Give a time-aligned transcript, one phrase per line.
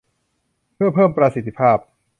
[0.75, 1.77] เพื่อเพิ่มประสิทธิภาพ